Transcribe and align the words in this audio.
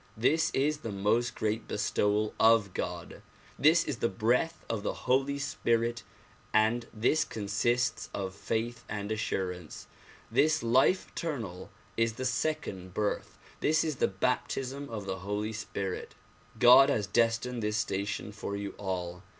This 0.17 0.49
is 0.55 0.79
the 0.79 0.91
most 0.91 1.35
great 1.35 1.67
bestowal 1.67 2.33
of 2.39 2.73
God. 2.73 3.21
This 3.59 3.83
is 3.83 3.97
the 3.97 4.09
breath 4.09 4.65
of 4.67 4.81
the 4.81 5.05
Holy 5.05 5.37
Spirit 5.37 6.01
and 6.51 6.87
this 6.91 7.23
consists 7.23 8.09
of 8.11 8.33
faith 8.33 8.83
and 8.89 9.11
assurance. 9.11 9.85
This 10.31 10.63
life 10.63 11.09
eternal 11.09 11.69
is 11.97 12.13
the 12.13 12.25
second 12.25 12.95
birth; 12.95 13.37
this 13.59 13.83
is 13.83 13.97
the 13.97 14.07
baptism 14.07 14.89
of 14.89 15.05
the 15.05 15.19
Holy 15.19 15.53
Spirit. 15.53 16.15
God 16.57 16.89
has 16.89 17.05
destined 17.05 17.61
this 17.61 17.77
station 17.77 18.31
for 18.31 18.55
you 18.55 18.73
all. 18.79 19.21